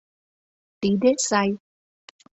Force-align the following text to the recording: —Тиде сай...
—Тиде 0.81 1.11
сай... 1.27 1.49